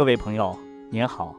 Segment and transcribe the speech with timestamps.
[0.00, 0.58] 各位朋友，
[0.90, 1.36] 您好，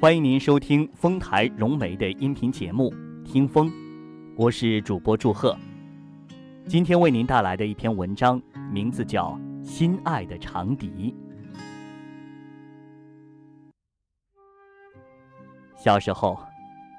[0.00, 3.68] 欢迎您收听丰台融媒的音频节目《听风》，
[4.36, 5.58] 我是主播祝贺。
[6.68, 8.40] 今天为您带来的一篇文章，
[8.70, 9.32] 名字叫
[9.64, 11.12] 《心爱的长笛》。
[15.76, 16.38] 小时候，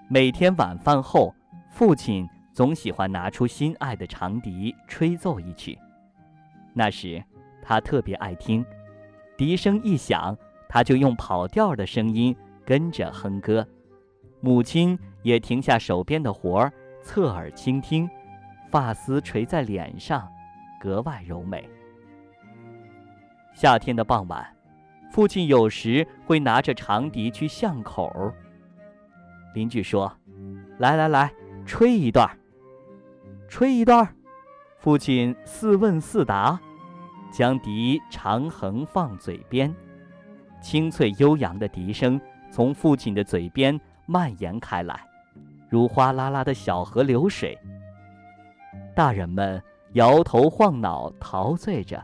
[0.10, 1.34] 每天晚饭后，
[1.70, 5.80] 父亲总喜欢拿出心爱的长笛吹奏一曲。
[6.74, 7.24] 那时，
[7.62, 8.66] 他特别爱听，
[9.38, 10.38] 笛声一响。
[10.74, 13.68] 他就用跑调的声音跟着哼歌，
[14.40, 16.72] 母亲也停下手边的活儿，
[17.04, 18.10] 侧耳倾听，
[18.70, 20.26] 发丝垂在脸上，
[20.80, 21.70] 格外柔美。
[23.54, 24.48] 夏天的傍晚，
[25.12, 28.32] 父亲有时会拿着长笛去巷口。
[29.54, 30.10] 邻居说
[30.80, 31.34] ：“来来来，
[31.66, 32.26] 吹一段
[33.50, 34.08] 吹一段
[34.78, 36.58] 父亲似问似答，
[37.30, 39.76] 将笛长横放嘴边。
[40.62, 45.00] 清脆悠扬的笛声从父亲的嘴边蔓延开来，
[45.68, 47.58] 如哗啦啦的小河流水。
[48.96, 49.62] 大人们
[49.94, 52.02] 摇头晃脑陶醉着，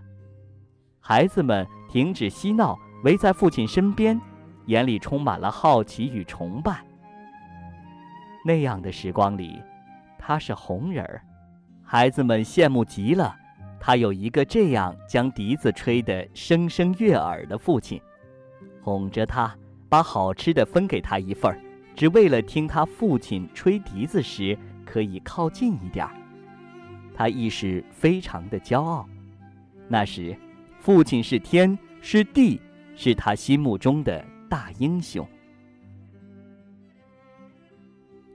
[1.00, 4.20] 孩子们停止嬉闹，围在父亲身边，
[4.66, 6.84] 眼里充满了好奇与崇拜。
[8.46, 9.62] 那样的时光里，
[10.18, 11.22] 他是红人儿，
[11.84, 13.36] 孩子们羡慕极了。
[13.80, 18.02] 他有一个这样将笛子吹得声声悦耳的父亲。
[18.88, 19.54] 哄着他，
[19.90, 21.60] 把好吃的分给他一份儿，
[21.94, 26.16] 只为了听他父亲吹笛子时可以靠近一点儿。
[27.14, 29.06] 他亦是非常的骄傲。
[29.90, 30.34] 那时，
[30.80, 32.62] 父亲是天是地，
[32.96, 35.28] 是他心目中的大英雄。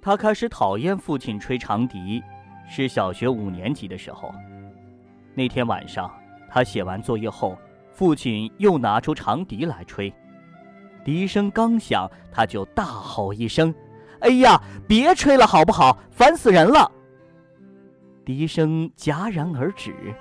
[0.03, 2.23] 他开始讨厌父亲吹长笛，
[2.69, 4.31] 是小学五年级的时候。
[5.35, 6.15] 那天晚上，
[6.47, 7.57] 他写完作业后，
[7.91, 10.13] 父亲又拿出长笛来吹。
[11.05, 13.75] 笛声刚响，他就大吼一声
[14.21, 15.99] ：“哎呀，别吹了，好不好？
[16.11, 16.91] 烦死人了！”
[18.25, 20.15] 笛声戛然而止，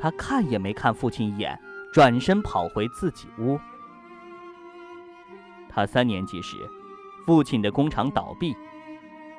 [0.00, 1.58] 他看也没看父亲一眼，
[1.92, 3.58] 转身跑回自己屋。
[5.68, 6.56] 他三年级时，
[7.24, 8.56] 父亲的工厂倒闭，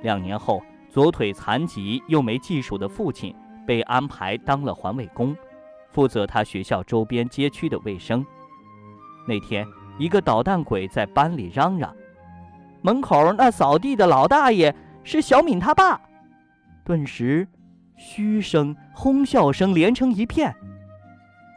[0.02, 3.34] 两年后，左腿残疾又没技术的父亲
[3.66, 5.34] 被安排当了环卫工，
[5.92, 8.26] 负责他学校周边街区的卫生。
[9.26, 9.66] 那天。
[9.98, 11.96] 一个捣蛋鬼在班里嚷嚷
[12.82, 16.00] ：“门口那扫地的老大爷是小敏他爸。”
[16.86, 17.48] 顿时，
[17.96, 20.56] 嘘声、哄笑声连成一片。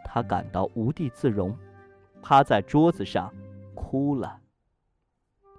[0.05, 1.57] 他感到无地自容，
[2.23, 3.33] 趴在桌子上
[3.75, 4.39] 哭了。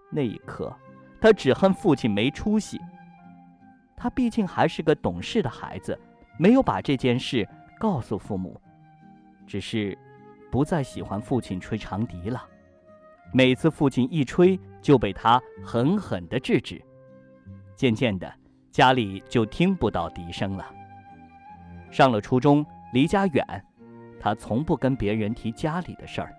[0.10, 0.76] 那一刻，
[1.22, 2.82] 他只恨父亲没出息。
[3.96, 5.98] 他毕竟还是个懂事的孩子，
[6.38, 7.48] 没有把这件事
[7.80, 8.60] 告诉父母，
[9.48, 9.98] 只是
[10.52, 12.44] 不再喜欢父亲吹长笛了。
[13.34, 16.82] 每次父亲一吹，就被他狠狠地制止。
[17.76, 18.32] 渐渐的，
[18.72, 20.66] 家里就听不到笛声了。
[21.90, 23.46] 上了初中，离家远，
[24.20, 26.36] 他从不跟别人提家里的事儿。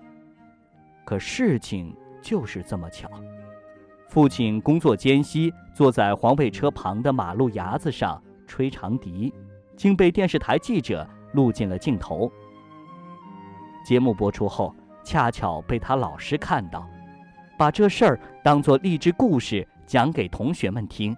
[1.05, 3.09] 可事情就是这么巧，
[4.09, 9.33] 父亲工作间隙，坐在环卫车旁的马路牙子上吹长笛，
[9.77, 12.31] 竟被电视台记者录进了镜头。
[13.85, 14.75] 节目播出后。
[15.05, 16.89] 恰巧被他老师看到，
[17.59, 21.17] 把这事儿当作励志故事讲给同学们听。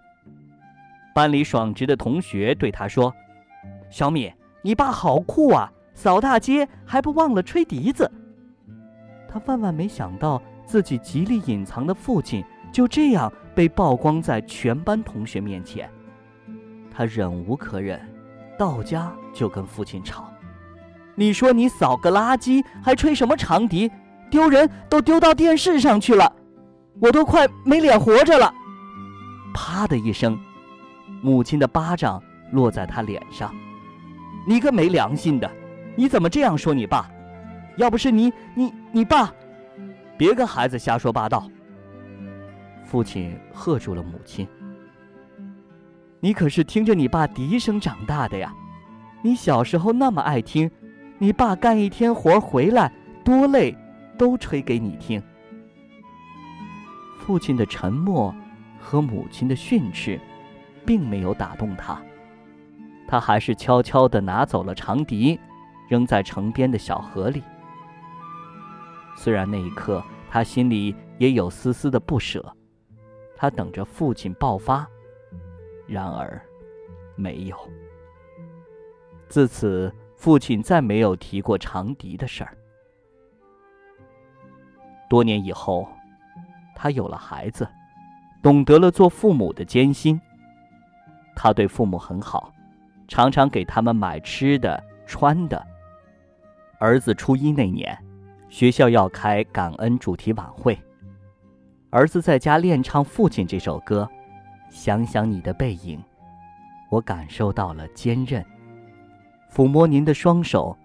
[1.14, 3.14] 班里爽直的同学对他说
[3.88, 8.10] ：“小米，你爸好酷啊，扫大街还不忘了吹笛子。”
[9.28, 15.88] 他万万没想到，自己极力隐藏的父亲就这样被曝光在全班同学面前。
[16.90, 18.00] 他忍无可忍，
[18.58, 20.33] 到家就跟父亲吵。
[21.16, 23.90] 你说你扫个垃圾还吹什么长笛，
[24.30, 26.30] 丢人都丢到电视上去了，
[27.00, 28.52] 我都快没脸活着了。
[29.54, 30.38] 啪的一声，
[31.22, 32.20] 母亲的巴掌
[32.50, 33.54] 落在他脸上。
[34.46, 35.50] 你个没良心的，
[35.96, 37.08] 你怎么这样说你爸？
[37.76, 39.32] 要不是你，你你爸，
[40.16, 41.48] 别跟孩子瞎说八道。
[42.84, 44.46] 父亲喝住了母亲。
[46.20, 48.52] 你可是听着你爸笛声长大的呀，
[49.22, 50.70] 你小时候那么爱听。
[51.24, 52.92] 你爸干一天活回来
[53.24, 53.74] 多累，
[54.18, 55.22] 都吹给你听。
[57.18, 58.34] 父亲的沉默
[58.78, 60.20] 和母亲的训斥，
[60.84, 61.98] 并没有打动他，
[63.08, 65.40] 他还是悄悄地拿走了长笛，
[65.88, 67.42] 扔在城边的小河里。
[69.16, 72.54] 虽然那一刻他心里也有丝丝的不舍，
[73.34, 74.86] 他等着父亲爆发，
[75.86, 76.38] 然而
[77.16, 77.56] 没有。
[79.26, 79.90] 自此。
[80.24, 82.56] 父亲再没有提过长笛的事儿。
[85.06, 85.86] 多年以后，
[86.74, 87.68] 他有了孩子，
[88.40, 90.18] 懂得了做父母的艰辛。
[91.36, 92.50] 他对父母很好，
[93.06, 95.62] 常常给他们买吃的、穿的。
[96.78, 97.94] 儿子初一那年，
[98.48, 100.82] 学校要开感恩主题晚会，
[101.90, 104.08] 儿子在家练唱《父亲》这首歌。
[104.70, 106.02] 想想你的背影，
[106.88, 108.42] 我感受到了坚韧；
[109.54, 110.76] 抚摸您的双手，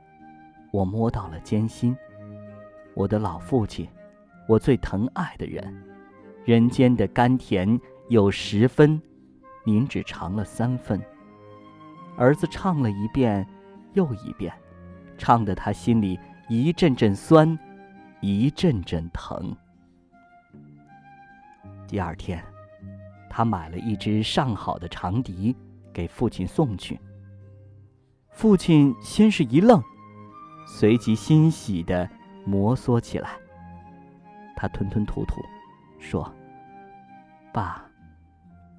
[0.69, 1.97] 我摸到了艰辛。
[2.93, 3.89] 我的老父亲，
[4.47, 5.83] 我最疼爱的人，
[6.45, 7.79] 人间的甘甜
[8.09, 9.01] 有十分，
[9.63, 11.01] 您只尝了三分。
[12.15, 13.43] 儿子唱了一遍
[13.93, 14.53] 又一遍，
[15.17, 17.57] 唱得他心里一阵阵酸，
[18.21, 19.57] 一阵阵疼。
[21.87, 22.39] 第二天。
[23.31, 25.55] 他买了一只上好的长笛，
[25.93, 26.99] 给父亲送去。
[28.39, 29.83] 父亲先是一愣，
[30.65, 32.09] 随即欣喜地
[32.45, 33.31] 摩挲起来。
[34.55, 35.41] 他吞吞吐吐，
[35.99, 36.33] 说
[37.51, 37.83] ：“爸，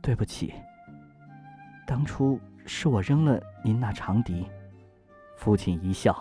[0.01, 0.55] 对不起。
[1.87, 4.47] 当初是我扔了您那长笛。”
[5.37, 6.17] 父亲一笑：“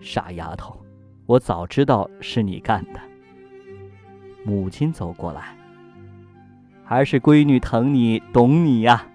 [0.00, 0.82] 傻丫头，
[1.26, 3.00] 我早知道是你干的。”
[4.46, 5.54] 母亲走过来。
[6.82, 9.06] 还是闺女疼你懂你呀，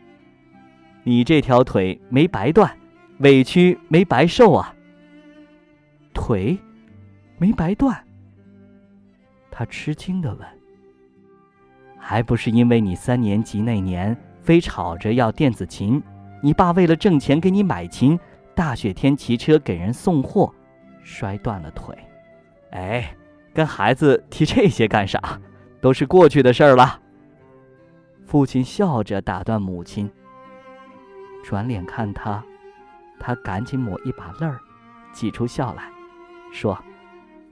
[1.02, 2.72] 你这条腿没白断，
[3.22, 4.76] 委屈没白受啊。
[6.14, 6.58] 腿
[7.38, 7.98] 没白断，
[9.50, 10.48] 他吃惊的问
[11.98, 16.02] ：“还不是因为你三年级那年非吵着要电子琴，
[16.42, 18.20] 你爸为了挣钱给你买琴，
[18.54, 20.54] 大雪天骑车给人送货，
[21.02, 21.98] 摔断了腿。
[22.72, 23.16] 哎，
[23.54, 25.40] 跟孩子提这些干啥？
[25.80, 27.00] 都是过去的事儿了。”
[28.26, 30.10] 父亲笑着打断母亲，
[31.44, 32.44] 转脸看他，
[33.24, 34.60] 他赶紧抹一把泪儿，
[35.14, 35.84] 挤出笑来，
[36.52, 36.78] 说：“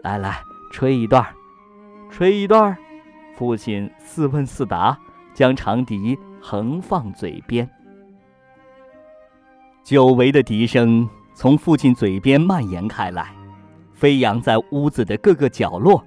[0.02, 1.24] 来来，吹一段
[2.10, 2.76] 吹一段
[3.38, 4.98] 父亲似问似答，
[5.34, 7.70] 将长笛横放嘴边。
[9.84, 13.32] 久违的笛声从父亲嘴边蔓延开来，
[13.94, 16.04] 飞扬在屋子的各个角落。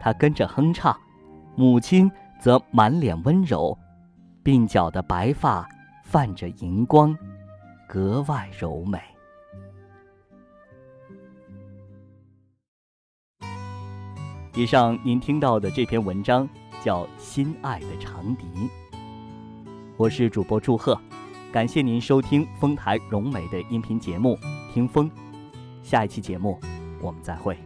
[0.00, 0.96] 他跟着哼唱，
[1.56, 2.10] 母亲
[2.40, 3.76] 则满脸温柔。
[4.44, 5.68] 鬓角的白发
[6.04, 7.16] 泛着银光，
[7.86, 9.00] 格外柔美。
[14.54, 16.48] 以上您听到的这篇文章
[16.82, 18.44] 叫《心爱的长笛》，
[19.96, 21.00] 我是主播祝贺，
[21.52, 24.36] 感谢您收听丰台融美的音频节目
[24.72, 25.10] 《听风》，
[25.82, 26.58] 下一期节目
[27.00, 27.56] 我们再会。